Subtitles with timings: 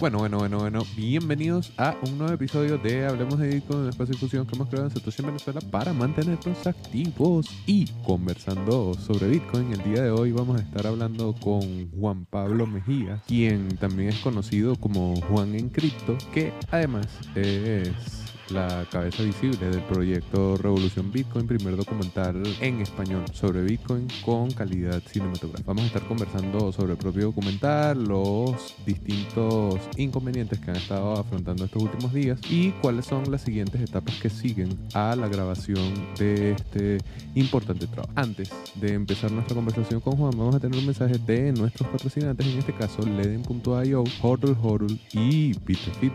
[0.00, 0.82] Bueno, bueno, bueno, bueno.
[0.96, 4.68] Bienvenidos a un nuevo episodio de Hablemos de Bitcoin, un espacio de difusión que hemos
[4.68, 9.72] creado en Satoshi en Venezuela para mantenernos activos y conversando sobre Bitcoin.
[9.72, 14.18] El día de hoy vamos a estar hablando con Juan Pablo Mejía, quien también es
[14.18, 17.06] conocido como Juan en Cripto, que además
[17.36, 24.50] es la cabeza visible del proyecto Revolución Bitcoin, primer documental en español sobre Bitcoin con
[24.50, 25.66] calidad cinematográfica.
[25.66, 31.64] Vamos a estar conversando sobre el propio documental, los distintos inconvenientes que han estado afrontando
[31.64, 36.52] estos últimos días y cuáles son las siguientes etapas que siguen a la grabación de
[36.52, 36.98] este
[37.34, 38.12] importante trabajo.
[38.16, 42.46] Antes de empezar nuestra conversación con Juan, vamos a tener un mensaje de nuestros patrocinantes,
[42.46, 46.14] en este caso Leden.io, Hodl Hodl y Bitfit.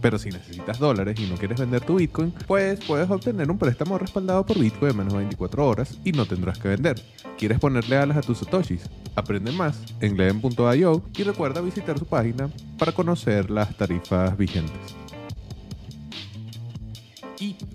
[0.00, 3.98] Pero si necesitas dólares y no quieres vender tu Bitcoin, pues puedes obtener un préstamo
[3.98, 7.00] respaldado por Bitcoin en menos de 24 horas y no tendrás que vender.
[7.38, 8.88] ¿Quieres ponerle alas a tus satoshis?
[9.14, 14.99] Aprende más en Leden.io y recuerda visitar su página para conocer las tarifas vigentes.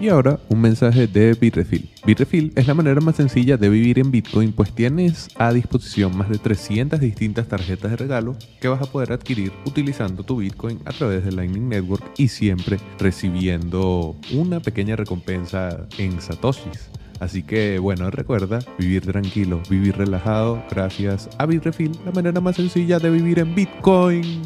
[0.00, 1.88] Y ahora un mensaje de Bitrefill.
[2.04, 6.28] Bitrefill es la manera más sencilla de vivir en Bitcoin pues tienes a disposición más
[6.28, 10.92] de 300 distintas tarjetas de regalo que vas a poder adquirir utilizando tu Bitcoin a
[10.92, 16.90] través de Lightning Network y siempre recibiendo una pequeña recompensa en satoshis.
[17.20, 22.98] Así que bueno, recuerda vivir tranquilo, vivir relajado gracias a Bitrefill, la manera más sencilla
[22.98, 24.42] de vivir en Bitcoin.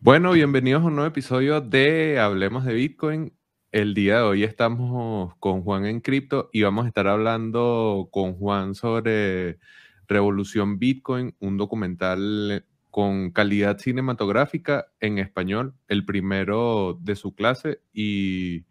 [0.00, 3.37] Bueno, bienvenidos a un nuevo episodio de Hablemos de Bitcoin.
[3.70, 8.32] El día de hoy estamos con Juan en Cripto y vamos a estar hablando con
[8.32, 9.58] Juan sobre
[10.06, 18.64] Revolución Bitcoin, un documental con calidad cinematográfica en español, el primero de su clase y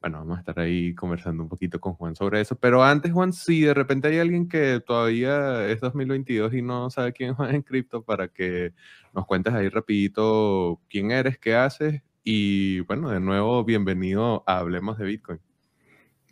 [0.00, 2.54] bueno, vamos a estar ahí conversando un poquito con Juan sobre eso.
[2.54, 7.12] Pero antes, Juan, si de repente hay alguien que todavía es 2022 y no sabe
[7.12, 8.72] quién es Juan en Cripto, para que
[9.12, 14.98] nos cuentes ahí rapidito quién eres, qué haces y bueno, de nuevo, bienvenido a Hablemos
[14.98, 15.40] de Bitcoin.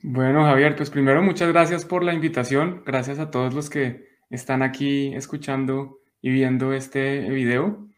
[0.03, 2.83] Bueno, Javier, pues primero muchas gracias por la invitación.
[2.85, 7.89] Gracias a todos los que están aquí escuchando y viendo este video.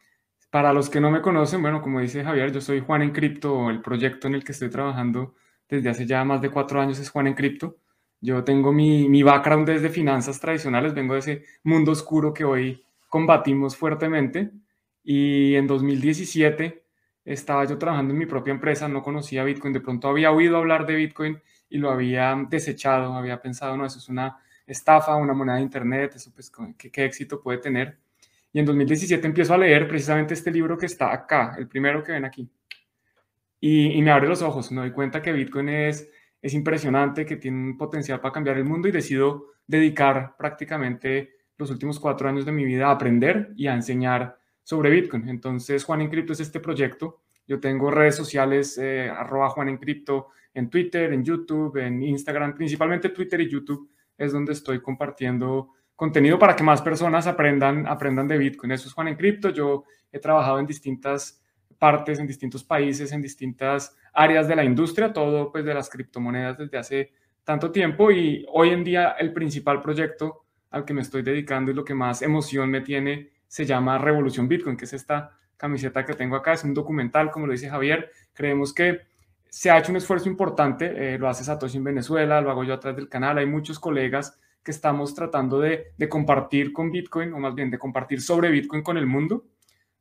[0.49, 3.69] Para los que no me conocen, bueno, como dice Javier, yo soy Juan en Cripto,
[3.69, 5.35] el proyecto en el que estoy trabajando
[5.69, 7.79] desde hace ya más de cuatro años es Juan en Cripto.
[8.21, 12.81] Yo tengo mi, mi background desde finanzas tradicionales, vengo de ese mundo oscuro que hoy
[13.09, 14.53] combatimos fuertemente.
[15.03, 16.88] Y en 2017
[17.33, 20.87] estaba yo trabajando en mi propia empresa, no conocía Bitcoin, de pronto había oído hablar
[20.87, 25.57] de Bitcoin y lo había desechado, había pensado, no, eso es una estafa, una moneda
[25.57, 27.99] de Internet, eso pues, ¿qué, qué éxito puede tener?
[28.51, 32.13] Y en 2017 empiezo a leer precisamente este libro que está acá, el primero que
[32.13, 32.49] ven aquí.
[33.61, 36.09] Y, y, me abre los ojos, me doy cuenta que Bitcoin es,
[36.41, 41.71] es impresionante, que tiene un potencial para cambiar el mundo y decido dedicar prácticamente los
[41.71, 44.39] últimos cuatro años de mi vida a aprender y a enseñar
[44.69, 45.27] sobre Bitcoin.
[45.31, 47.23] Entonces, Juan en Cripto es este proyecto.
[47.47, 52.55] Yo tengo redes sociales, eh, arroba Juan en Cripto, en Twitter, en YouTube, en Instagram,
[52.55, 58.29] principalmente Twitter y YouTube es donde estoy compartiendo contenido para que más personas aprendan, aprendan
[58.29, 58.73] de Bitcoin.
[58.73, 59.49] Eso es Juan en Cripto.
[59.49, 61.43] Yo he trabajado en distintas
[61.79, 66.59] partes, en distintos países, en distintas áreas de la industria, todo pues de las criptomonedas
[66.59, 67.13] desde hace
[67.43, 71.75] tanto tiempo y hoy en día el principal proyecto al que me estoy dedicando y
[71.75, 76.15] lo que más emoción me tiene se llama Revolución Bitcoin, que es esta camiseta que
[76.15, 76.53] tengo acá.
[76.53, 78.11] Es un documental, como lo dice Javier.
[78.33, 79.01] Creemos que
[79.49, 82.75] se ha hecho un esfuerzo importante, eh, lo hace Satoshi en Venezuela, lo hago yo
[82.75, 83.39] atrás del canal.
[83.39, 87.79] Hay muchos colegas que estamos tratando de, de, compartir con Bitcoin, o más bien de
[87.79, 89.47] compartir sobre Bitcoin con el mundo,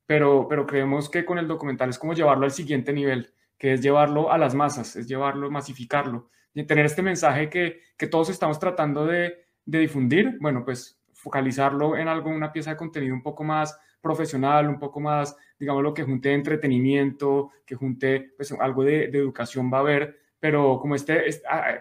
[0.06, 3.82] pero, pero creemos que con el documental es como llevarlo al siguiente nivel, que es
[3.82, 8.60] llevarlo a las masas, es llevarlo, masificarlo, y tener este mensaje que, que todos estamos
[8.60, 10.38] tratando de, de difundir.
[10.42, 10.97] Bueno, pues
[11.28, 15.84] focalizarlo en algo, una pieza de contenido un poco más profesional, un poco más digamos,
[15.84, 20.96] lo que junte entretenimiento, que junte pues, algo de, educación va a haber, pero como
[20.96, 21.76] este, ah,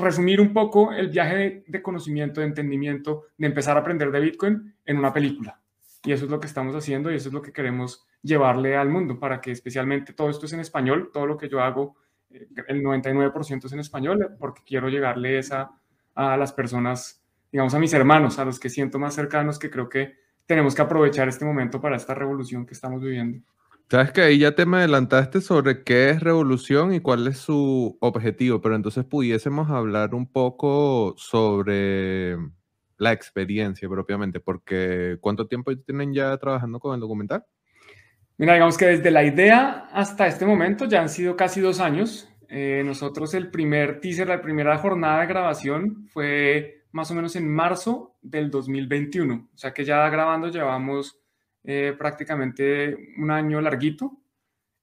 [0.00, 4.74] resumir un poco el viaje de, conocimiento, de entendimiento, de empezar a aprender de Bitcoin
[4.84, 5.60] en una película.
[6.04, 8.88] Y eso es lo que estamos haciendo y eso es lo que queremos llevarle al
[8.88, 11.94] mundo para que especialmente todo esto es en español, todo lo que yo hago,
[12.30, 15.70] eh, el 99% es en español, porque quiero llegarle esa
[16.14, 17.21] a las personas,
[17.52, 20.14] digamos, a mis hermanos, a los que siento más cercanos, que creo que
[20.46, 23.38] tenemos que aprovechar este momento para esta revolución que estamos viviendo.
[23.90, 27.98] Sabes que ahí ya te me adelantaste sobre qué es revolución y cuál es su
[28.00, 32.38] objetivo, pero entonces pudiésemos hablar un poco sobre
[32.96, 37.44] la experiencia propiamente, porque ¿cuánto tiempo tienen ya trabajando con el documental?
[38.38, 42.28] Mira, digamos que desde la idea hasta este momento ya han sido casi dos años.
[42.48, 47.48] Eh, nosotros el primer teaser, la primera jornada de grabación fue más o menos en
[47.48, 49.48] marzo del 2021.
[49.52, 51.18] O sea que ya grabando llevamos
[51.64, 54.18] eh, prácticamente un año larguito.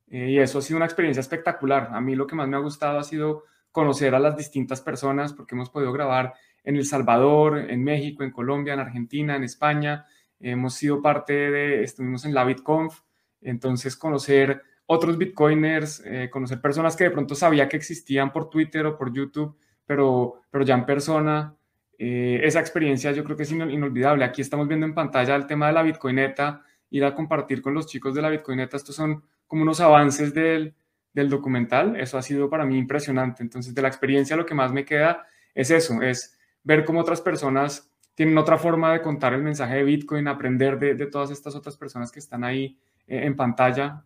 [0.08, 1.90] Eh, y eso ha sido una experiencia espectacular.
[1.94, 5.34] A mí lo que más me ha gustado ha sido conocer a las distintas personas
[5.34, 6.34] porque hemos podido grabar
[6.64, 10.06] en El Salvador, en México, en Colombia, en Argentina, en España.
[10.40, 13.02] Hemos sido parte de, estuvimos en la BitConf,
[13.42, 18.86] entonces conocer otros bitcoiners, eh, conocer personas que de pronto sabía que existían por Twitter
[18.88, 19.56] o por YouTube,
[19.86, 21.56] pero, pero ya en persona,
[22.02, 24.24] eh, esa experiencia yo creo que es inolvidable.
[24.24, 27.88] Aquí estamos viendo en pantalla el tema de la bitcoineta, ir a compartir con los
[27.88, 30.74] chicos de la bitcoineta, estos son como unos avances del,
[31.14, 33.44] del documental, eso ha sido para mí impresionante.
[33.44, 37.20] Entonces, de la experiencia lo que más me queda es eso, es ver cómo otras
[37.20, 41.54] personas tienen otra forma de contar el mensaje de Bitcoin, aprender de, de todas estas
[41.54, 44.06] otras personas que están ahí eh, en pantalla,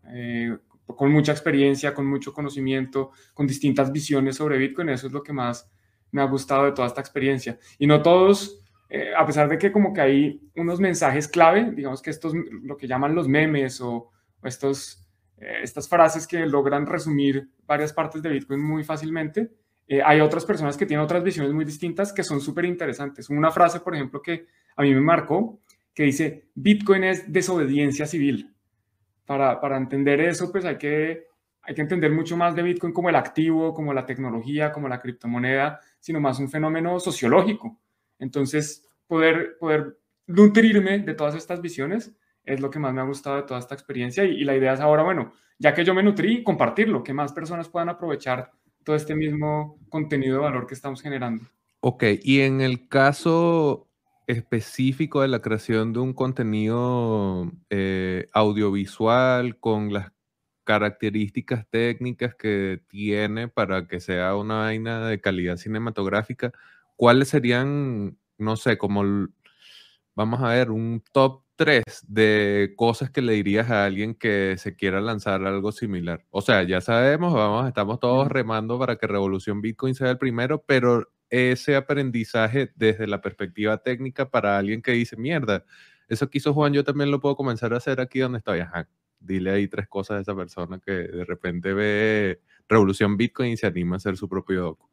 [0.86, 4.90] con mucha experiencia, con mucho conocimiento, con distintas visiones sobre Bitcoin.
[4.90, 5.70] Eso es lo que más
[6.14, 7.60] me ha gustado de toda esta experiencia.
[7.78, 12.02] Y no todos, eh, a pesar de que como que hay unos mensajes clave, digamos
[12.02, 12.34] que estos,
[12.64, 14.12] lo que llaman los memes o,
[14.44, 15.06] estos,
[15.38, 19.52] eh, estas frases que logran resumir varias partes de Bitcoin muy fácilmente,
[19.88, 23.30] eh, hay otras personas que tienen otras visiones muy distintas que son súper interesantes.
[23.30, 24.46] Una frase, por ejemplo, que
[24.76, 25.60] a mí me marcó,
[25.94, 28.54] que dice, Bitcoin es desobediencia civil
[29.26, 31.28] para, para entender eso, pues hay que,
[31.64, 35.00] hay que entender mucho más de Bitcoin como el activo, como la tecnología, como la
[35.00, 37.80] criptomoneda, sino más un fenómeno sociológico.
[38.20, 43.38] Entonces, poder, poder nutrirme de todas estas visiones es lo que más me ha gustado
[43.38, 46.44] de toda esta experiencia y, la idea es ahora, bueno, ya que yo me nutrí,
[46.44, 48.52] compartirlo, que más personas puedan aprovechar
[48.84, 51.46] todo este mismo contenido de valor que estamos generando.
[51.80, 53.88] Ok, y en el caso
[54.28, 60.13] específico de la creación de un contenido eh, audiovisual con las
[60.64, 66.52] características técnicas que tiene para que sea una vaina de calidad cinematográfica,
[66.96, 69.28] ¿cuáles serían, no sé, como,
[70.16, 74.76] vamos a ver, un top 3 de cosas que le dirías a alguien que se
[74.76, 76.26] quiera lanzar algo similar?
[76.32, 80.64] O sea, ya sabemos, vamos, estamos todos remando para que Revolución Bitcoin sea el primero,
[80.66, 85.66] pero ese aprendizaje desde la perspectiva técnica para alguien que dice, mierda,
[86.08, 88.60] eso que hizo Juan, yo también lo puedo comenzar a hacer aquí donde estoy.
[88.60, 88.88] Ajá,
[89.24, 93.68] dile ahí tres cosas a esa persona que de repente ve Revolución Bitcoin y se
[93.68, 94.90] anima a hacer su propio docu.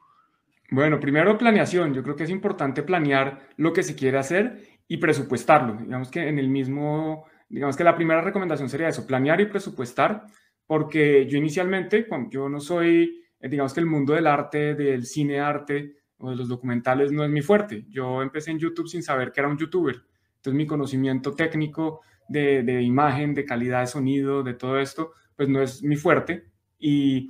[0.71, 1.93] Bueno, primero planeación.
[1.95, 5.75] Yo creo que es importante planear lo que se quiere hacer y presupuestarlo.
[5.75, 10.25] Digamos que en el mismo, digamos que la primera recomendación sería eso, planear y presupuestar,
[10.67, 15.41] porque yo inicialmente, yo no soy, eh, digamos que el mundo del arte, del cine
[15.41, 17.87] arte, o de los documentales no es mi fuerte.
[17.89, 19.97] Yo empecé en YouTube sin saber que era un youtuber.
[20.37, 25.61] Entonces mi conocimiento técnico de, imagen, de calidad de sonido, de todo esto, pues no
[25.63, 26.47] es mi fuerte.
[26.79, 27.29] Y,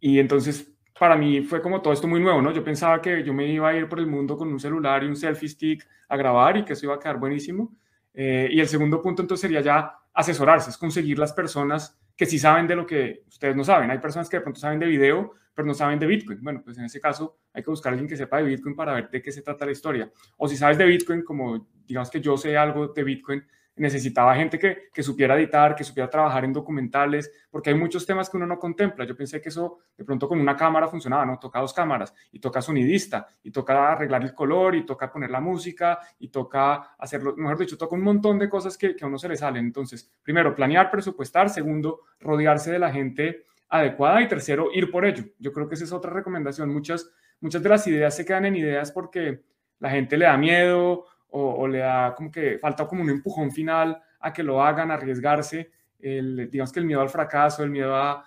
[0.00, 2.52] y entonces para mí fue como todo esto muy nuevo, ¿no?
[2.52, 5.06] Yo pensaba que yo me iba a ir por el mundo con un celular y
[5.06, 7.74] un selfie stick a grabar y que eso iba a quedar buenísimo.
[8.12, 12.38] Eh, y el segundo punto entonces sería ya asesorarse, es conseguir las personas que sí
[12.38, 13.90] saben de lo que ustedes no saben.
[13.90, 16.38] Hay personas que de pronto saben de video, pero no saben de Bitcoin.
[16.42, 18.94] Bueno, pues en ese caso hay que buscar a alguien que sepa de Bitcoin para
[18.94, 20.10] ver de qué se trata la historia.
[20.36, 23.44] O si sabes de Bitcoin, como digamos que yo sé algo de Bitcoin,
[23.76, 28.30] necesitaba gente que, que, supiera editar, que supiera trabajar en documentales, porque hay muchos temas
[28.30, 29.04] que uno no contempla.
[29.04, 32.38] Yo pensé que eso de pronto con una cámara funcionaba, no, toca dos cámaras, y
[32.38, 37.34] toca sonidista, y toca arreglar el color, y toca poner la música, y toca hacerlo,
[37.36, 39.66] mejor dicho, toca un montón de cosas que, que a uno se le salen.
[39.66, 45.24] Entonces, primero, planear, presupuestar, segundo, rodearse de la gente adecuada y tercero, ir por ello.
[45.38, 46.72] Yo creo que esa es otra recomendación.
[46.72, 49.42] Muchas, muchas de las ideas se quedan en ideas porque
[49.80, 54.00] la gente le da miedo o, le da como que falta como un empujón final
[54.20, 55.70] a que lo hagan, arriesgarse.
[55.98, 58.24] El, digamos que el miedo al fracaso, el miedo a,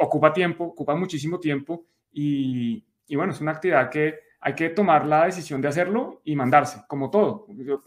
[0.00, 5.06] ocupa tiempo, ocupa muchísimo tiempo y, y bueno, es una actividad que hay que tomar
[5.06, 7.46] la decisión de hacerlo y mandarse, como todo.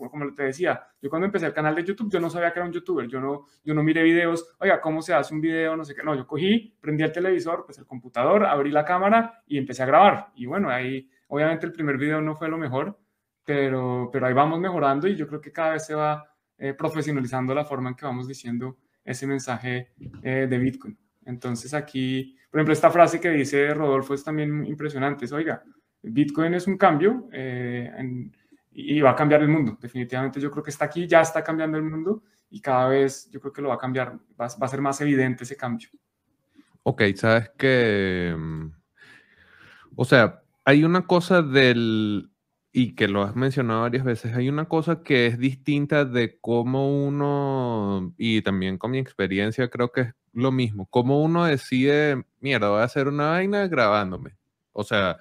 [0.10, 2.66] como te decía, yo cuando empecé el canal de YouTube, yo no sabía que era
[2.66, 5.76] un youtuber, yo no, yo no miré videos, oiga, ¿cómo se hace un video?
[5.76, 9.44] No sé qué, no, yo cogí, prendí el televisor, pues el computador, abrí la cámara
[9.46, 10.30] y empecé a grabar.
[10.34, 12.98] Y bueno, ahí obviamente el primer video no fue lo mejor,
[13.46, 17.54] pero, pero ahí vamos mejorando y yo creo que cada vez se va eh, profesionalizando
[17.54, 20.98] la forma en que vamos diciendo ese mensaje eh, de Bitcoin.
[21.26, 25.64] Entonces aquí, por ejemplo, esta frase que dice Rodolfo es también impresionante, es, oiga,
[26.02, 27.92] Bitcoin es un cambio eh,
[28.72, 29.78] y va a cambiar el mundo.
[29.80, 33.40] Definitivamente yo creo que está aquí, ya está cambiando el mundo y cada vez yo
[33.40, 35.90] creo que lo va a cambiar, va, va a ser más evidente ese cambio.
[36.84, 38.68] Ok, sabes que, mm,
[39.96, 42.30] o sea, hay una cosa del,
[42.78, 47.06] y que lo has mencionado varias veces, hay una cosa que es distinta de cómo
[47.06, 52.70] uno, y también con mi experiencia creo que es lo mismo, cómo uno decide, mierda,
[52.70, 54.36] voy a hacer una vaina grabándome.
[54.74, 55.20] O sea,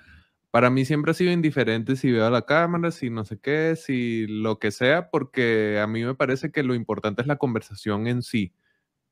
[0.51, 3.77] para mí siempre ha sido indiferente si veo a la cámara, si no sé qué,
[3.77, 8.09] si lo que sea, porque a mí me parece que lo importante es la conversación
[8.09, 8.53] en sí,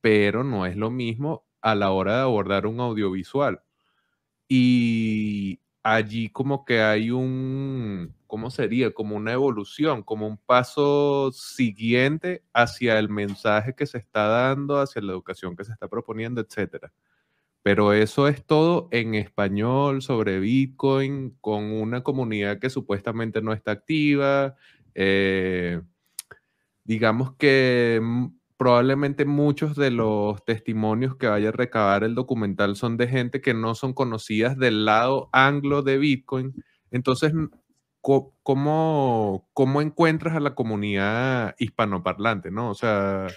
[0.01, 3.63] pero no es lo mismo a la hora de abordar un audiovisual.
[4.49, 8.93] Y allí como que hay un, ¿cómo sería?
[8.93, 15.03] Como una evolución, como un paso siguiente hacia el mensaje que se está dando, hacia
[15.03, 16.95] la educación que se está proponiendo, etcétera.
[17.63, 23.73] Pero eso es todo en español sobre Bitcoin, con una comunidad que supuestamente no está
[23.73, 24.57] activa.
[24.95, 25.83] Eh,
[26.85, 28.01] digamos que
[28.57, 33.53] probablemente muchos de los testimonios que vaya a recabar el documental son de gente que
[33.53, 36.55] no son conocidas del lado anglo de Bitcoin.
[36.91, 37.35] Entonces,
[38.03, 42.51] ¿cómo, cómo encuentras a la comunidad hispanoparlante?
[42.51, 42.71] ¿no?
[42.71, 43.29] O sea,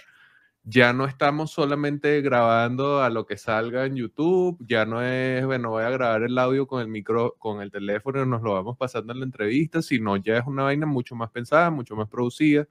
[0.64, 5.70] ya no estamos solamente grabando a lo que salga en YouTube, ya no es, bueno,
[5.70, 8.76] voy a grabar el audio con el micro, con el teléfono y nos lo vamos
[8.76, 12.66] pasando en la entrevista, sino ya es una vaina mucho más pensada, mucho más producida.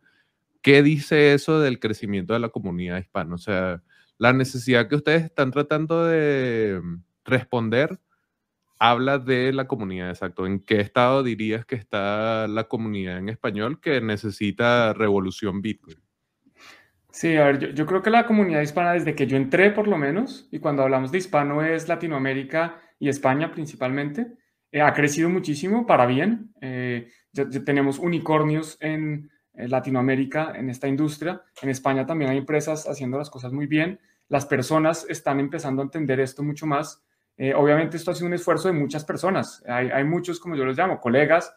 [0.61, 3.35] ¿Qué dice eso del crecimiento de la comunidad hispana?
[3.35, 3.81] O sea,
[4.17, 6.81] la necesidad que ustedes están tratando de
[7.23, 7.99] responder
[8.79, 10.45] habla de la comunidad, exacto.
[10.45, 15.97] ¿En qué estado dirías que está la comunidad en español que necesita revolución Bitcoin?
[17.11, 19.97] Sí, a ver, yo, creo que la comunidad hispana, desde que yo entré por lo
[19.97, 24.27] menos, y cuando hablamos de hispano es Latinoamérica y España principalmente,
[24.69, 26.53] eh, ha crecido muchísimo para bien.
[26.59, 31.41] Eh, ya, tenemos unicornios en, Latinoamérica en esta industria.
[31.61, 34.01] En España también hay empresas haciendo las cosas muy bien.
[34.27, 37.04] Las personas están empezando a entender esto mucho más.
[37.37, 39.63] Eh, obviamente esto ha sido un esfuerzo de muchas personas.
[39.67, 41.53] Hay, hay muchos, como yo los llamo, colegas,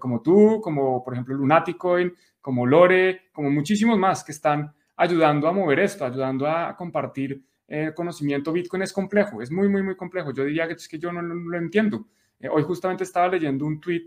[0.00, 5.52] como tú, como por ejemplo Lunaticoin, como Lore, como muchísimos más que están ayudando a
[5.52, 8.52] mover esto, ayudando a compartir el conocimiento.
[8.52, 10.32] Bitcoin es complejo, es muy, muy, muy complejo.
[10.32, 12.08] Yo diría que es que yo no, lo entiendo.
[12.40, 14.06] Eh, hoy justamente estaba leyendo un tweet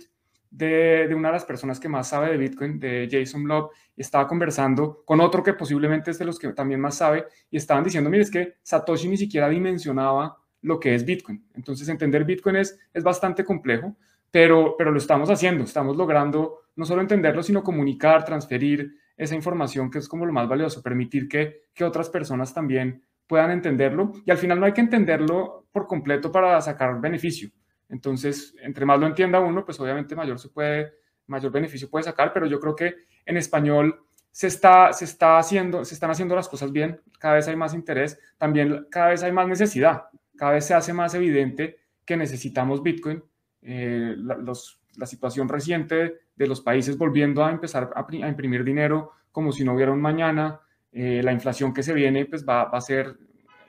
[0.49, 4.27] de, de, una de las personas que más sabe de Bitcoin, de Jason Love, estaba
[4.27, 8.09] conversando con otro que posiblemente es de los que también más sabe, y estaban diciendo,
[8.09, 11.45] mire, es que Satoshi ni siquiera dimensionaba lo que es Bitcoin.
[11.53, 13.95] Entonces, entender Bitcoin es, es bastante complejo,
[14.29, 19.91] pero, pero lo estamos haciendo, estamos logrando no solo entenderlo, sino comunicar, transferir, esa información
[19.91, 24.31] que es como lo más valioso, permitir que, que otras personas también puedan entenderlo y
[24.31, 27.51] al final no hay que entenderlo por completo para sacar beneficio.
[27.87, 30.93] Entonces, entre más lo entienda uno, pues obviamente mayor se puede,
[31.27, 35.85] mayor beneficio puede sacar, pero yo creo que en español se está, se está haciendo,
[35.85, 39.31] se están haciendo las cosas bien, cada vez hay más interés, también cada vez hay
[39.31, 40.05] más necesidad,
[40.41, 43.23] cada vez se hace más evidente que necesitamos Bitcoin.
[43.61, 49.63] Eh, la situación reciente de los países volviendo a empezar a, imprimir dinero como si
[49.63, 50.59] no hubiera un mañana,
[50.91, 53.15] eh, la inflación que se viene pues va, a ser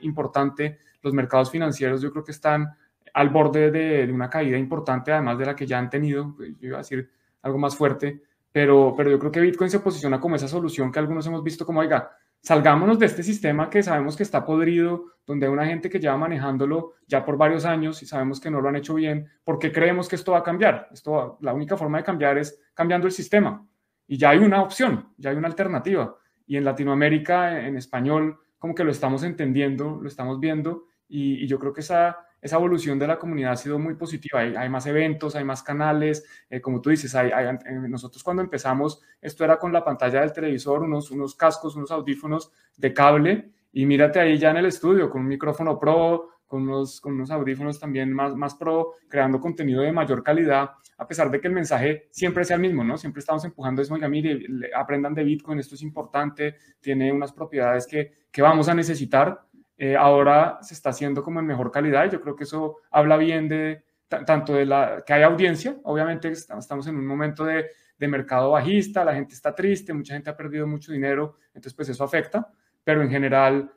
[0.01, 2.71] importante, los mercados financieros yo creo que están
[3.13, 6.69] al borde de, una caída importante, además de la que ya han tenido, pues, yo
[6.69, 7.07] iba a decir
[7.43, 11.01] algo más fuerte, pero, pero yo creo que Bitcoin se posiciona como esa solución que
[11.01, 15.47] algunos hemos visto como, oiga, salgámonos de este sistema que sabemos que está podrido, donde
[15.47, 18.69] hay una gente que lleva manejándolo ya por varios años y sabemos que no lo
[18.69, 20.89] han hecho bien, ¿por qué creemos que esto va a cambiar?
[20.93, 23.65] Esto, la única forma de cambiar es cambiando el sistema.
[24.09, 26.17] Y ya hay una opción, ya hay una alternativa.
[26.47, 31.47] Y en Latinoamérica, en español, como que lo estamos entendiendo, lo estamos viendo, y, y
[31.47, 34.41] yo creo que esa, esa evolución de la comunidad ha sido muy positiva.
[34.41, 39.01] Hay, más eventos, hay más canales, eh, como tú dices, hay, eh, nosotros cuando empezamos,
[39.21, 43.87] esto era con la pantalla del televisor, unos, unos cascos, unos audífonos de cable, y
[43.87, 47.79] mírate ahí ya en el estudio con un micrófono pro, con unos, con unos audífonos
[47.79, 52.09] también más, más pro, creando contenido de mayor calidad, a pesar de que el mensaje
[52.11, 52.99] siempre sea el mismo, ¿no?
[52.99, 57.87] Siempre estamos empujando eso, oiga, mire, aprendan de Bitcoin, esto es importante, tiene unas propiedades
[57.87, 59.47] que, que vamos a necesitar,
[59.85, 63.49] eh, ahora se está haciendo como en mejor calidad yo creo que eso habla bien
[63.49, 67.67] de tanto de la que hay audiencia, obviamente estamos en un momento de,
[67.99, 71.89] de, mercado bajista, la gente está triste, mucha gente ha perdido mucho dinero, entonces pues
[71.89, 72.47] eso afecta,
[72.85, 73.73] pero en general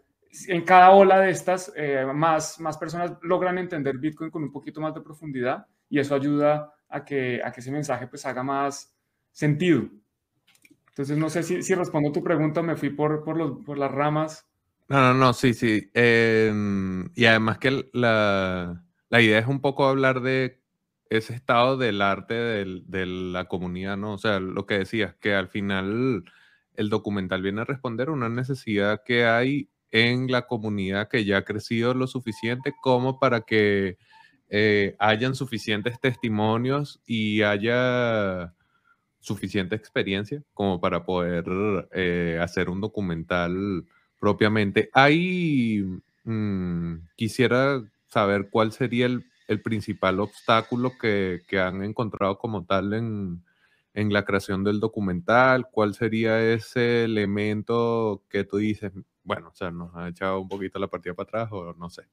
[0.48, 4.82] en cada ola de estas, eh, más, más personas logran entender Bitcoin con un poquito
[4.82, 8.96] más de profundidad y eso ayuda a que, a que ese mensaje pues haga más
[9.32, 9.90] sentido.
[10.90, 13.92] Entonces, no sé si, si respondo tu pregunta, me fui por, por, los, por las
[13.92, 14.48] ramas.
[14.88, 15.90] No, no, no, sí, sí.
[15.94, 20.62] Em, y además que la, la, idea es un poco hablar de
[21.10, 24.14] ese estado del arte de la comunidad, ¿no?
[24.14, 26.24] O sea, lo que decías, que al final
[26.76, 31.46] el documental viene a responder una necesidad que hay en la comunidad que ya ha
[31.46, 33.98] crecido lo suficiente como para que
[34.50, 38.54] eh, hayan suficientes testimonios y haya
[39.20, 41.46] suficiente experiencia como para poder
[41.94, 43.86] eh, hacer un documental
[44.20, 44.90] propiamente.
[44.94, 45.84] Ahí
[46.24, 49.24] mm, quisiera saber cuál sería el,
[49.64, 53.44] principal obstáculo que, han encontrado como tal en,
[53.94, 58.92] en, la creación del documental, cuál sería ese elemento que tú dices,
[59.24, 62.04] bueno, o sea, nos ha echado un poquito la partida para atrás o no sé.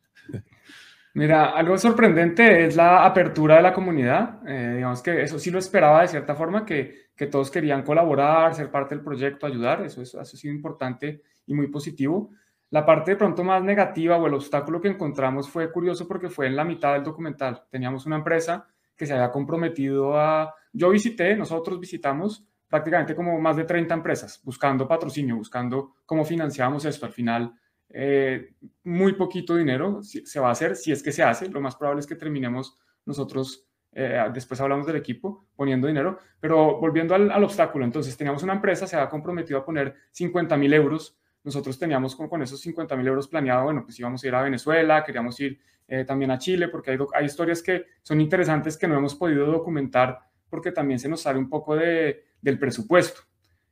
[1.15, 4.41] Mira, algo sorprendente es la apertura de la comunidad.
[4.49, 8.55] Eh, digamos que eso sí lo esperaba de cierta forma, que, que, todos querían colaborar,
[8.55, 9.83] ser parte del proyecto, ayudar.
[9.83, 12.31] Eso, eso ha sido importante y muy positivo.
[12.71, 16.47] La parte de pronto más negativa o el obstáculo que encontramos fue curioso porque fue
[16.47, 17.65] en la mitad del documental.
[17.71, 20.55] Teníamos una empresa que se había comprometido a...
[20.73, 26.85] Yo visité, nosotros visitamos prácticamente como más de 30 empresas buscando patrocinio, buscando cómo financiamos
[26.87, 27.05] esto.
[27.05, 27.53] Al final
[27.95, 31.77] eh, muy poquito dinero se va a hacer, si es que se hace, lo más
[31.77, 37.45] probable es que terminemos nosotros, eh, después hablamos del equipo, poniendo dinero, pero volviendo al,
[37.45, 42.15] obstáculo, entonces teníamos una empresa, se ha comprometido a poner 50 mil euros, nosotros teníamos
[42.15, 45.39] con, con esos 50 mil euros planeado, bueno, pues íbamos a ir a Venezuela, queríamos
[45.41, 49.15] ir eh, también a Chile, porque hay, hay historias que son interesantes que no hemos
[49.15, 50.19] podido documentar,
[50.49, 53.23] porque también se nos sale un poco de, del presupuesto.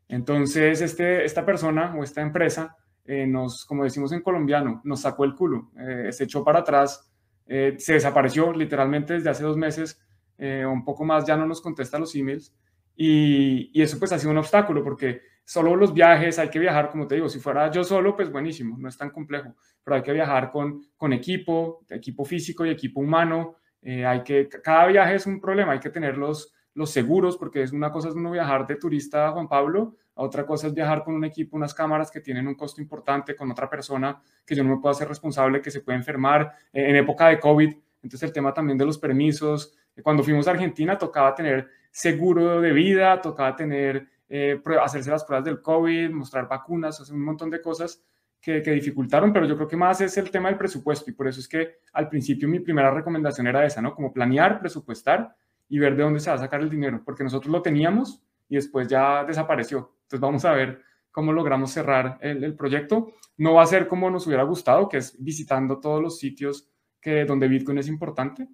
[0.09, 5.25] Entonces, este, esta persona o esta empresa eh, nos, como decimos en colombiano, nos sacó
[5.25, 7.11] el culo, eh, se echó para atrás,
[7.47, 10.01] eh, se desapareció literalmente desde hace dos meses,
[10.43, 12.55] o un poco más, ya no nos contesta los emails.
[13.03, 17.07] Y, eso pues ha sido un obstáculo porque solo los viajes, hay que viajar, como
[17.07, 20.13] te digo, si fuera yo solo, pues buenísimo, no es tan complejo, pero hay que
[20.13, 23.57] viajar con, con equipo, equipo físico y equipo humano.
[23.83, 27.73] hay que, cada viaje es un problema, hay que tener los, los seguros, porque es
[27.73, 31.25] una cosa es uno viajar de turista Juan Pablo, otra cosa es viajar con un
[31.25, 34.77] equipo, unas cámaras que tienen un costo importante, con otra persona que yo no me
[34.77, 37.75] puedo hacer responsable, que se puede enfermar eh, en época de COVID.
[38.03, 39.75] Entonces el tema también de los permisos.
[40.03, 45.45] Cuando fuimos a Argentina tocaba tener seguro de vida, tocaba tener, eh, hacerse las pruebas
[45.45, 48.03] del COVID, mostrar vacunas, hacer un montón de cosas
[48.41, 51.41] que, dificultaron, pero yo creo que más es el tema del presupuesto y por eso
[51.41, 53.95] es que al principio mi primera recomendación era esa, ¿no?
[53.95, 55.37] Como planear, presupuestar
[55.69, 58.57] y ver de dónde se va a sacar el dinero, porque nosotros lo teníamos y
[58.57, 59.95] después ya desapareció.
[60.03, 63.13] Entonces vamos a ver cómo logramos cerrar el, proyecto.
[63.37, 66.69] No va a ser como nos hubiera gustado, que es visitando todos los sitios
[67.01, 68.49] que, donde Bitcoin es importante.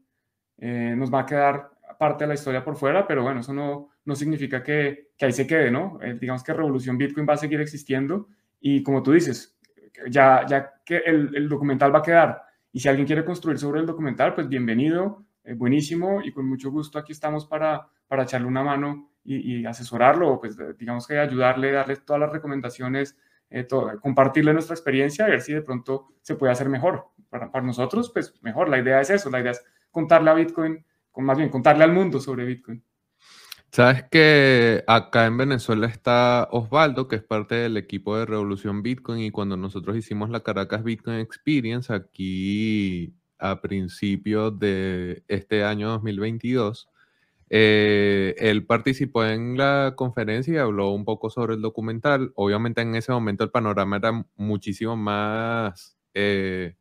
[0.59, 3.91] Eh, nos va a quedar parte de la historia por fuera, pero bueno, eso no,
[4.05, 5.99] no significa que, que ahí se quede, ¿no?
[6.03, 8.29] Eh, digamos que Revolución Bitcoin va a seguir existiendo
[8.61, 9.59] y como tú dices,
[10.11, 13.81] ya, ya que el, el documental va a quedar y si alguien quiere construir sobre
[13.81, 18.49] el documental, pues bienvenido eh, buenísimo y con mucho gusto aquí estamos para, para echarle
[18.49, 23.17] una mano y, asesorarlo, pues digamos que ayudarle, darle todas las recomendaciones,
[23.51, 23.67] eh,
[24.01, 27.07] compartirle nuestra experiencia, a ver si de pronto se puede hacer mejor.
[27.29, 30.85] Para, para, nosotros, pues mejor, la idea es eso, la idea es contarle a Bitcoin,
[31.17, 32.85] con, más bien contarle al mundo sobre Bitcoin.
[33.73, 39.21] Sabes que acá en Venezuela está Osvaldo, que es parte del equipo de Revolución Bitcoin,
[39.21, 46.91] y cuando nosotros hicimos la Caracas Bitcoin Experience, aquí a principios de este año 2022.
[47.49, 52.33] Eh, él participó en la conferencia y habló un poco sobre el documental.
[52.35, 56.77] Obviamente en ese momento el panorama era muchísimo más eh,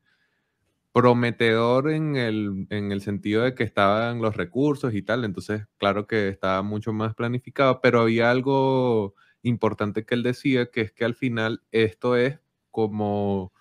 [0.95, 6.07] prometedor en el, en el sentido de que estaban los recursos y tal, entonces claro
[6.07, 11.03] que estaba mucho más planificado, pero había algo importante que él decía, que es que
[11.03, 12.39] al final esto es
[12.71, 13.51] como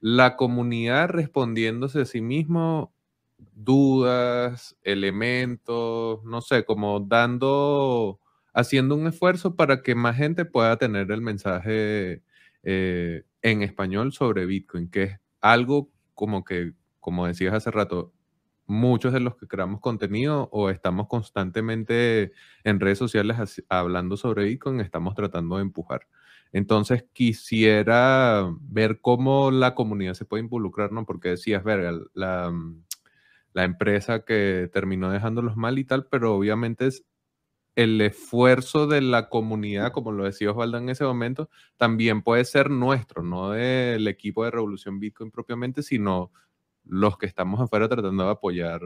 [0.00, 2.94] la comunidad respondiéndose a sí mismo
[3.52, 8.18] dudas, elementos, no sé, como dando,
[8.54, 12.22] haciendo un esfuerzo para que más gente pueda tener el mensaje
[12.62, 16.72] eh, en español sobre Bitcoin, que es algo como que,
[17.08, 18.12] como decías hace rato,
[18.66, 22.32] muchos de los que creamos contenido o estamos constantemente
[22.64, 26.06] en redes sociales hablando sobre Bitcoin, estamos tratando de empujar.
[26.52, 31.06] Entonces quisiera ver cómo la comunidad se puede involucrar, ¿no?
[31.06, 32.84] Porque decías, verga, la, mm,
[33.54, 37.06] la empresa que terminó dejándolos mal y tal, pero obviamente es
[37.74, 42.68] el esfuerzo de la comunidad, como lo decía Osvaldo en ese momento, también puede ser
[42.70, 46.30] nuestro, no del equipo de Revolución Bitcoin propiamente, sino
[46.88, 48.80] los que estamos afuera tratando de apoyar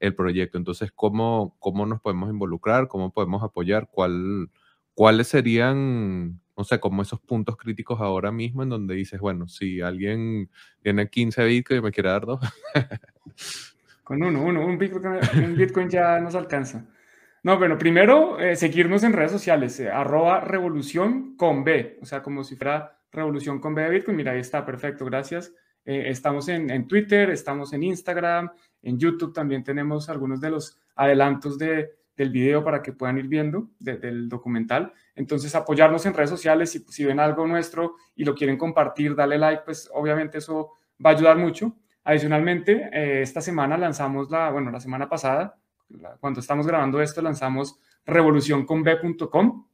[0.00, 0.58] el proyecto.
[0.58, 2.88] Entonces, ¿cómo, cómo nos podemos involucrar?
[2.88, 3.88] ¿Cómo podemos apoyar?
[3.90, 4.50] ¿Cuál,
[4.94, 9.80] ¿Cuáles serían, no sé, como esos puntos críticos ahora mismo en donde dices, bueno, si
[9.80, 10.50] alguien
[10.82, 12.40] tiene 15 Bitcoin y me quiere dar dos?
[14.04, 16.86] Con uno, uno, un Bitcoin, ya nos alcanza.
[17.42, 22.22] No, bueno, primero eh, seguirnos en redes sociales, eh, arroba revolución con B, o sea,
[22.22, 24.16] como si fuera revolución con B de Bitcoin.
[24.16, 25.52] Mira, ahí está, perfecto, gracias.
[25.88, 28.50] Eh, estamos en, Twitter, estamos en Instagram,
[28.82, 33.26] en YouTube también tenemos algunos de los adelantos de, del video para que puedan ir
[33.26, 34.92] viendo del documental.
[35.14, 39.38] Entonces, apoyarnos en redes sociales, si, si ven algo nuestro y lo quieren compartir, dale
[39.38, 40.72] like, pues obviamente eso
[41.02, 41.74] va a ayudar mucho.
[42.04, 45.56] Adicionalmente, eh, esta semana lanzamos la, bueno, la semana pasada,
[46.20, 49.66] cuando estamos grabando esto, lanzamos revolucionconb.com.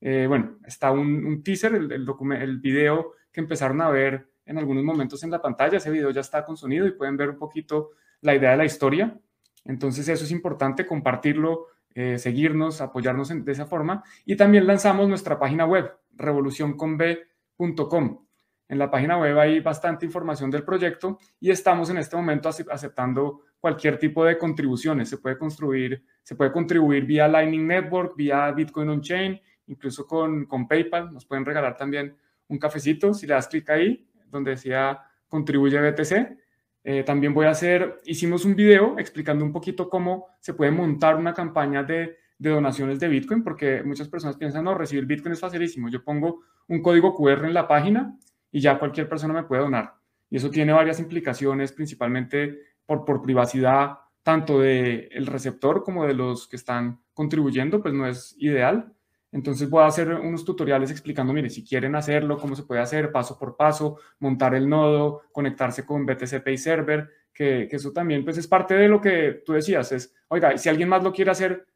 [0.00, 2.06] Eh, bueno, está un, teaser, el, el,
[2.40, 5.76] el video que empezaron a ver en algunos momentos en la pantalla.
[5.76, 7.90] Ese video ya está con sonido y pueden ver un poquito
[8.22, 9.18] la idea de la historia.
[9.64, 14.02] Entonces eso es importante, compartirlo, eh, seguirnos, apoyarnos de esa forma.
[14.24, 18.26] Y también lanzamos nuestra página web, revolucionconb.com.
[18.68, 23.42] En la página web hay bastante información del proyecto y estamos en este momento aceptando
[23.60, 25.08] cualquier tipo de contribuciones.
[25.08, 30.46] Se puede construir, se puede contribuir vía Lightning Network, vía Bitcoin on Chain, incluso con,
[30.46, 31.12] con PayPal.
[31.12, 32.16] Nos pueden regalar también
[32.48, 36.38] un cafecito si le das clic ahí, donde decía contribuye BTC.
[36.84, 41.16] Eh, también voy a hacer, hicimos un video explicando un poquito cómo se puede montar
[41.16, 45.40] una campaña de, de donaciones de Bitcoin, porque muchas personas piensan, no, recibir Bitcoin es
[45.40, 45.88] facilísimo.
[45.88, 48.16] Yo pongo un código QR en la página
[48.52, 49.94] y ya cualquier persona me puede donar.
[50.30, 56.14] Y eso tiene varias implicaciones, principalmente por, por privacidad, tanto del el receptor como de
[56.14, 58.92] los que están contribuyendo, pues no es ideal.
[59.32, 63.12] Entonces voy a hacer unos tutoriales explicando, mire, si quieren hacerlo, cómo se puede hacer
[63.12, 68.24] paso por paso, montar el nodo, conectarse con BTC Pay Server, que, que eso también
[68.24, 71.30] pues es parte de lo que tú decías, es, oiga, si alguien más lo quiere
[71.30, 71.66] hacer,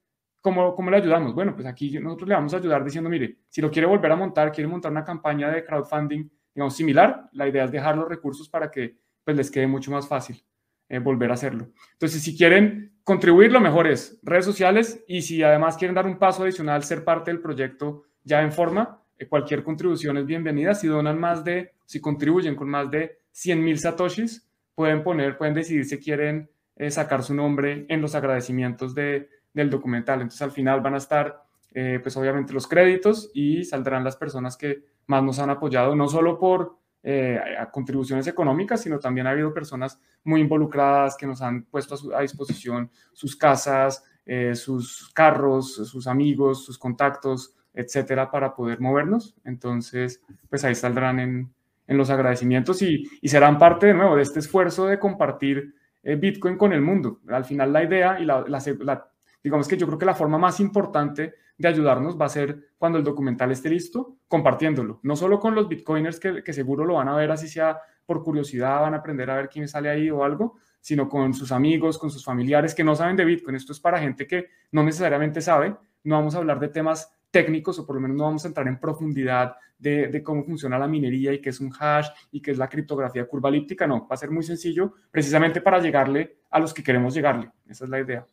[0.42, 1.34] ¿Cómo, ¿Cómo, le ayudamos?
[1.34, 4.16] Bueno, pues aquí nosotros le vamos a ayudar diciendo, mire, si lo quiere volver a
[4.16, 8.48] montar, quiere montar una campaña de crowdfunding digamos, similar, la idea es dejar los recursos
[8.48, 10.42] para que pues, les quede mucho más fácil
[10.88, 11.68] eh, volver a hacerlo.
[11.92, 16.16] Entonces, si quieren contribuir, lo mejor es redes sociales y si además quieren dar un
[16.16, 20.74] paso adicional, ser parte del proyecto ya en forma, eh, cualquier contribución es bienvenida.
[20.74, 25.54] Si donan más de, si contribuyen con más de 100 mil satoshis, pueden poner, pueden
[25.54, 30.20] decidir si quieren eh, sacar su nombre en los agradecimientos de, del documental.
[30.20, 31.42] Entonces, al final van a estar,
[31.72, 36.38] pues obviamente, los créditos y saldrán las personas que más nos han apoyado, no solo
[36.38, 37.40] por eh,
[37.72, 42.90] contribuciones económicas, sino también ha habido personas muy involucradas que nos han puesto a, disposición
[43.12, 49.34] sus casas, eh, sus carros, sus amigos, sus contactos, etcétera, para poder movernos.
[49.44, 51.52] Entonces, pues ahí saldrán en,
[51.86, 56.16] en los agradecimientos y, y, serán parte de nuevo de este esfuerzo de compartir eh,
[56.16, 57.20] Bitcoin con el mundo.
[57.28, 59.10] Al final, la idea y la, la, la
[59.42, 62.96] digamos que yo creo que la forma más importante de ayudarnos va a ser cuando
[62.96, 64.98] el documental esté listo, compartiéndolo.
[65.02, 68.22] No solo con los bitcoiners que, que, seguro lo van a ver, así sea por
[68.22, 71.98] curiosidad, van a aprender a ver quién sale ahí o algo, sino con sus amigos,
[71.98, 73.56] con sus familiares que no saben de Bitcoin.
[73.56, 75.76] Esto es para gente que no necesariamente sabe.
[76.02, 78.66] No vamos a hablar de temas técnicos o por lo menos no vamos a entrar
[78.66, 82.52] en profundidad de, de, cómo funciona la minería y qué es un hash y qué
[82.52, 83.86] es la criptografía curva elíptica.
[83.86, 87.50] No, va a ser muy sencillo precisamente para llegarle a los que queremos llegarle.
[87.68, 88.26] Esa es la idea.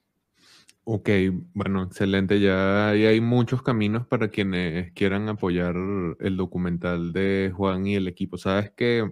[0.89, 1.09] Ok,
[1.53, 2.39] bueno, excelente.
[2.39, 8.37] Ya hay muchos caminos para quienes quieran apoyar el documental de Juan y el equipo.
[8.37, 9.11] Sabes que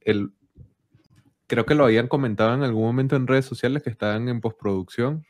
[0.00, 0.32] el,
[1.46, 5.26] creo que lo habían comentado en algún momento en redes sociales que estaban en postproducción.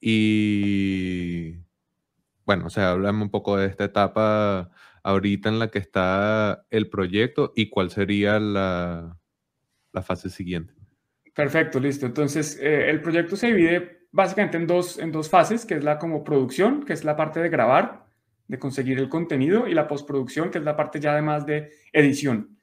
[0.00, 1.58] Y
[2.44, 4.72] bueno, o sea, hablame un poco de esta etapa
[5.04, 9.20] ahorita en la que está el proyecto y cuál sería la,
[9.92, 10.74] la fase siguiente.
[11.32, 12.06] Perfecto, listo.
[12.06, 15.98] Entonces, eh, el proyecto se divide básicamente en dos, en dos fases, que es la
[15.98, 18.06] como producción, que es la parte de grabar,
[18.46, 22.56] de conseguir el contenido, y la postproducción, que es la parte ya además de edición.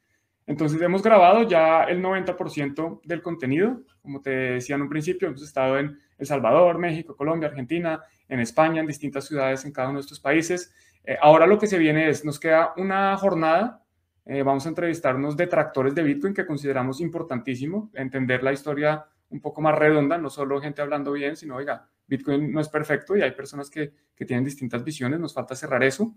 [0.47, 5.43] Entonces hemos grabado ya el 90% del contenido, como te decía en un principio, hemos
[5.43, 9.97] estado en El Salvador, México, Colombia, Argentina, en España, en distintas ciudades en cada uno
[9.97, 10.73] de estos países.
[11.03, 13.83] Eh, ahora lo que se viene es, nos queda una jornada,
[14.25, 19.61] eh, vamos a entrevistarnos detractores de Bitcoin que consideramos importantísimo, entender la historia un poco
[19.61, 23.31] más redonda, no solo gente hablando bien, sino, oiga, Bitcoin no es perfecto y hay
[23.31, 26.13] personas que, que tienen distintas visiones, nos falta cerrar eso.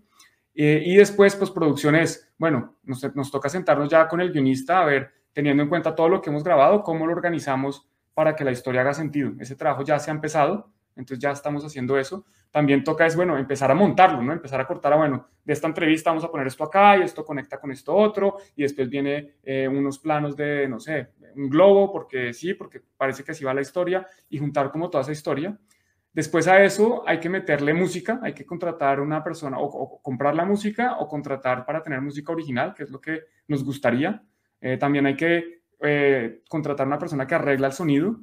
[0.53, 4.81] Eh, y después, pues producción es, bueno, nos, nos, toca sentarnos ya con el guionista
[4.81, 8.45] a ver, teniendo en cuenta todo lo que hemos grabado, cómo lo organizamos para que
[8.45, 9.33] la historia haga sentido.
[9.39, 12.25] Ese trabajo ya se ha empezado, entonces ya estamos haciendo eso.
[12.55, 14.31] También toca es, bueno, empezar a montarlo, ¿no?
[14.31, 17.25] Empezar a cortar, a, bueno, de esta entrevista vamos a poner esto acá y esto
[17.25, 21.91] conecta con esto otro y después viene eh, unos planos de, no sé, un globo,
[21.91, 25.59] porque sí, porque parece que así va la historia y juntar como toda esa historia.
[26.13, 30.45] Después a eso hay que meterle música, hay que contratar una persona o, comprar la
[30.45, 34.23] música o contratar para tener música original, que es lo que nos gustaría.
[34.61, 38.15] Eh, también hay que eh, contratar una persona que arregla el sonido,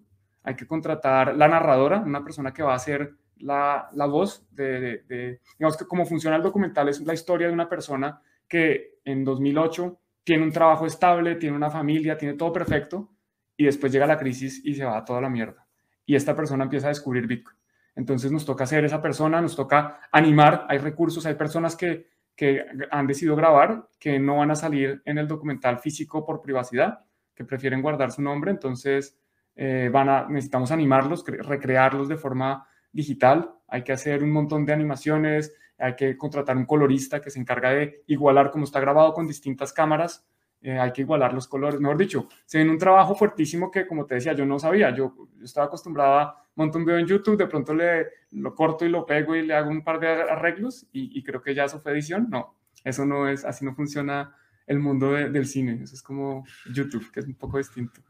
[0.43, 5.03] hay que contratar la narradora, una persona que va a hacer la, la voz de,
[5.09, 9.25] de, digamos que cómo funciona el documental es la historia de una persona que en
[9.25, 13.11] 2008 tiene un trabajo estable, tiene una familia, tiene todo perfecto
[13.57, 15.67] y después llega la crisis y se va a toda la mierda.
[16.07, 17.57] Y esta persona empieza a descubrir Bitcoin.
[17.95, 22.65] Entonces nos toca ser esa persona, nos toca animar, hay recursos, hay personas que, que
[22.91, 27.01] han decidido grabar que no van a salir en el documental físico por privacidad,
[27.35, 29.19] que prefieren guardar su nombre, entonces
[29.55, 34.73] eh, van a, necesitamos animarlos, recrearlos de forma digital, hay que hacer un montón de
[34.73, 39.27] animaciones, hay que contratar un colorista que se encarga de igualar como está grabado con
[39.27, 40.27] distintas cámaras,
[40.63, 44.07] eh, hay que igualar los colores, mejor dicho, se viene un trabajo fuertísimo que, como
[44.07, 47.49] te decía, yo no sabía, yo, estaba acostumbrada a montar un video en YouTube, de
[47.49, 51.21] pronto le, lo corto y lo pego y le hago un par de arreglos y,
[51.25, 54.37] creo que ya eso fue edición, no, eso no es, así no funciona
[54.69, 58.01] el mundo del cine, eso es como YouTube, que es un poco distinto.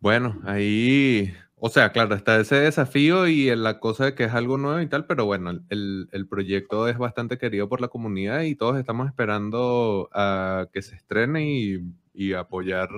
[0.00, 1.32] Bueno, ahí,
[1.66, 4.86] o sea, claro, está ese desafío y la cosa de que es algo nuevo y
[4.86, 10.10] tal, pero bueno, el, proyecto es bastante querido por la comunidad y todos estamos esperando
[10.12, 11.80] a que se estrene
[12.12, 12.90] y, apoyar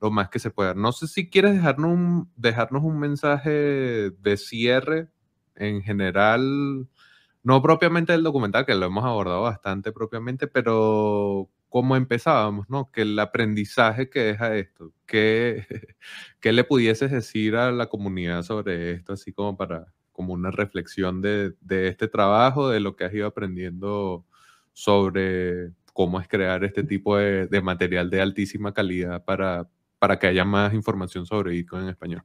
[0.00, 0.72] lo más que se pueda.
[0.72, 5.08] No sé si quieres un, dejarnos un mensaje de cierre
[5.54, 6.88] en general,
[7.42, 12.90] no propiamente del documental, que lo hemos abordado bastante propiamente, pero como empezábamos, ¿no?
[12.92, 15.66] Que el aprendizaje que deja esto, ¿qué,
[16.40, 21.22] ¿qué, le pudieses decir a la comunidad sobre esto, así como para, como una reflexión
[21.22, 24.26] de, de, este trabajo, de lo que has ido aprendiendo
[24.72, 30.26] sobre cómo es crear este tipo de, de material de altísima calidad para, para que
[30.26, 32.22] haya más información sobre Bitcoin en español?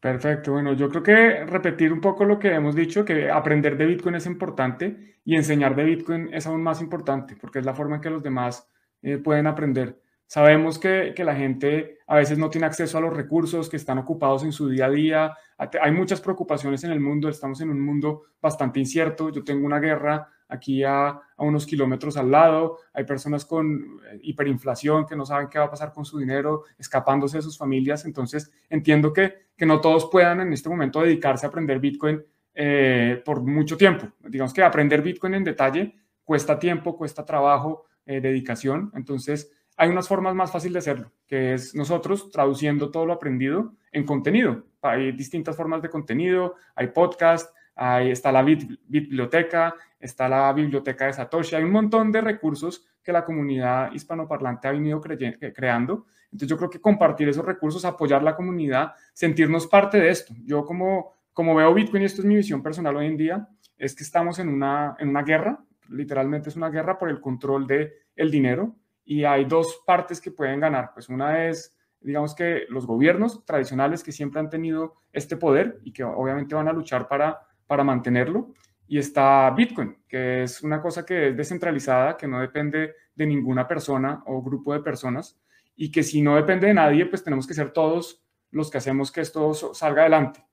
[0.00, 3.86] Perfecto, bueno, yo creo que repetir un poco lo que hemos dicho, que aprender de
[3.86, 7.96] Bitcoin es importante y enseñar de Bitcoin es aún más importante, porque es la forma
[7.96, 8.68] en que los demás
[9.02, 10.00] eh, pueden aprender.
[10.26, 13.98] Sabemos que, que, la gente a veces no tiene acceso a los recursos, que están
[13.98, 15.36] ocupados en su día a día.
[15.80, 19.30] Hay muchas preocupaciones en el mundo, estamos en un mundo bastante incierto.
[19.30, 25.06] Yo tengo una guerra aquí a, unos kilómetros al lado, hay personas con eh, hiperinflación
[25.06, 28.50] que no saben qué va a pasar con su dinero, escapándose de sus familias, entonces
[28.70, 32.22] entiendo que, que no todos puedan en este momento dedicarse a aprender Bitcoin
[32.54, 34.08] eh, por mucho tiempo.
[34.20, 40.08] Digamos que aprender Bitcoin en detalle cuesta tiempo, cuesta trabajo, eh, dedicación, entonces hay unas
[40.08, 44.64] formas más fáciles de hacerlo, que es nosotros traduciendo todo lo aprendido en contenido.
[44.80, 51.12] Hay distintas formas de contenido, hay podcast, ahí está la biblioteca, está la biblioteca de
[51.12, 56.06] Satoshi, hay un montón de recursos que la comunidad hispanoparlante ha venido creando.
[56.24, 60.34] Entonces yo creo que compartir esos recursos, apoyar la comunidad, sentirnos parte de esto.
[60.44, 63.94] Yo como, como veo Bitcoin, y esto es mi visión personal hoy en día, es
[63.94, 67.92] que estamos en una, en una guerra, literalmente es una guerra por el control del
[68.16, 70.90] el dinero y hay dos partes que pueden ganar.
[70.92, 75.92] Pues una es, digamos que los gobiernos tradicionales que siempre han tenido este poder y
[75.92, 78.54] que obviamente van a luchar para para mantenerlo.
[78.88, 83.66] Y está Bitcoin, que es una cosa que es descentralizada, que no depende de ninguna
[83.66, 85.40] persona o grupo de personas
[85.74, 89.10] y que si no depende de nadie, pues tenemos que ser todos los que hacemos
[89.10, 90.44] que esto salga adelante.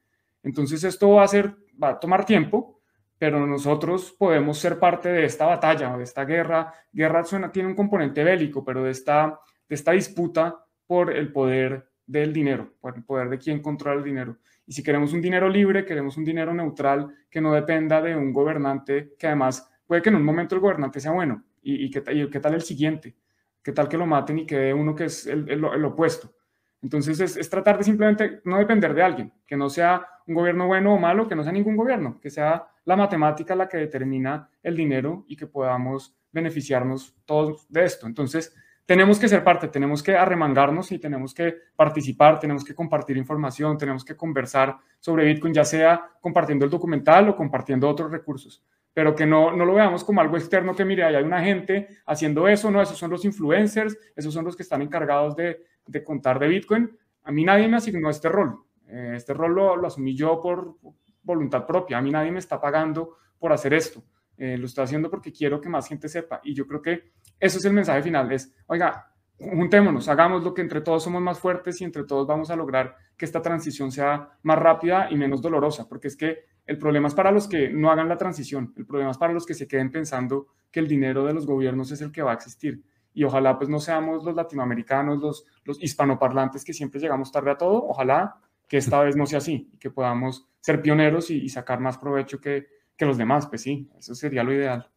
[0.43, 2.81] Entonces esto va a ser, va a tomar tiempo,
[3.17, 6.73] pero nosotros podemos ser parte de esta batalla o de esta guerra.
[6.91, 11.89] Guerra suena, tiene un componente bélico, pero de esta, de esta disputa por el poder
[12.05, 14.37] del dinero, por el poder de quién controla el dinero.
[14.65, 18.31] Y si queremos un dinero libre, queremos un dinero neutral que no dependa de un
[18.31, 21.43] gobernante, que además puede que en un momento el gobernante sea bueno.
[21.61, 23.15] ¿Y, y, qué, qué, tal el siguiente?
[23.61, 26.33] ¿Qué tal que lo maten y quede uno que es el, el, opuesto?
[26.81, 30.67] Entonces es, es, tratar de simplemente no depender de alguien, que no sea un gobierno
[30.67, 34.49] bueno o malo, que no sea ningún gobierno, que sea la matemática la que determina
[34.61, 38.07] el dinero y que podamos beneficiarnos todos de esto.
[38.07, 38.53] Entonces,
[38.85, 43.77] tenemos que ser parte, tenemos que arremangarnos y tenemos que participar, tenemos que compartir información,
[43.77, 49.15] tenemos que conversar sobre Bitcoin, ya sea compartiendo el documental o compartiendo otros recursos, pero
[49.15, 52.69] que no, no lo veamos como algo externo que, mire, hay una gente haciendo eso,
[52.69, 56.47] no, esos son los influencers, esos son los que están encargados de, de contar de
[56.47, 56.91] Bitcoin.
[57.23, 60.75] A mí nadie me asignó este rol, eh, este rol lo, lo asumí yo por
[61.23, 64.03] voluntad propia, a mí nadie me está pagando por hacer esto.
[64.37, 66.41] Eh, lo estoy haciendo porque quiero que más gente sepa.
[66.43, 70.61] Y yo creo que eso es el mensaje final, es, oiga, juntémonos, hagamos lo que
[70.61, 74.37] entre todos somos más fuertes y entre todos vamos a lograr que esta transición sea
[74.43, 77.91] más rápida y menos dolorosa, porque es que el problema es para los que no
[77.91, 81.25] hagan la transición, el problema es para los que se queden pensando que el dinero
[81.25, 82.81] de los gobiernos es el que va a existir.
[83.13, 87.57] Y ojalá pues no seamos los latinoamericanos, los, los hispanoparlantes que siempre llegamos tarde a
[87.57, 91.79] todo, ojalá que esta vez no sea así y que podamos ser pioneros y, sacar
[91.79, 92.67] más provecho que,
[92.97, 94.89] que los demás, pues sí, eso sería lo ideal.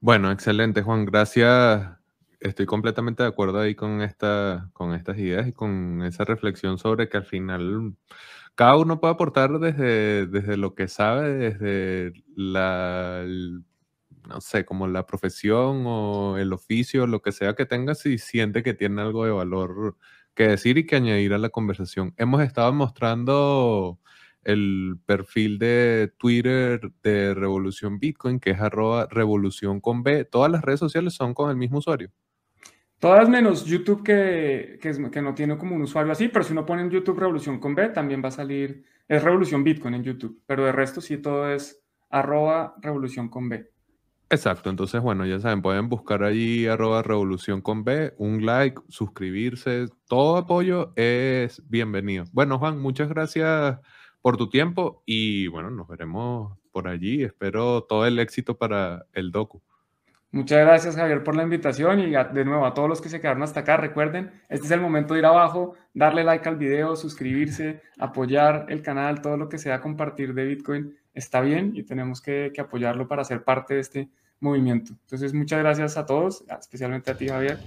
[0.00, 1.98] Bueno, excelente Juan, gracias
[2.44, 7.08] estoy completamente de acuerdo ahí con, esta, con estas ideas y con esa reflexión sobre
[7.08, 7.94] que al final
[8.54, 13.24] cada uno puede aportar desde, desde lo que sabe, desde la,
[14.28, 18.62] no sé, como la profesión o el oficio, lo que sea que tenga, si siente
[18.62, 19.96] que tiene algo de valor
[20.34, 22.12] que decir y que añadir a la conversación.
[22.18, 23.98] Hemos estado mostrando
[24.44, 30.24] el perfil de Twitter de Revolución Bitcoin, que es arroba revolución con B.
[30.24, 32.10] Todas las redes sociales son con el mismo usuario.
[32.98, 36.82] Todas menos YouTube que, que, no tiene como un usuario así, pero si uno pone
[36.82, 40.64] en YouTube Revolución con B, también va a salir, es Revolución Bitcoin en YouTube, pero
[40.64, 43.70] de resto sí todo es arroba Revolución con B.
[44.30, 49.86] Exacto, entonces bueno, ya saben, pueden buscar allí arroba Revolución con B, un like, suscribirse,
[50.08, 52.24] todo apoyo es bienvenido.
[52.32, 53.78] Bueno, Juan, muchas gracias
[54.24, 57.22] por tu tiempo y bueno, nos veremos por allí.
[57.22, 59.60] Espero todo el éxito para el docu.
[60.30, 63.42] Muchas gracias Javier por la invitación y de nuevo a todos los que se quedaron
[63.42, 67.82] hasta acá, recuerden, este es el momento de ir abajo, darle like al video, suscribirse,
[67.98, 72.50] apoyar el canal, todo lo que sea compartir de Bitcoin está bien y tenemos que,
[72.58, 74.08] apoyarlo para ser parte de este
[74.40, 74.94] movimiento.
[75.02, 77.58] Entonces muchas gracias a todos, especialmente a ti Javier,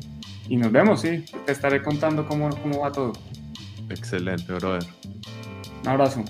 [0.49, 3.13] y nos vemos, sí, te estaré contando cómo, cómo va todo.
[3.91, 4.83] Excelente, brother.
[5.83, 6.25] Un abrazo.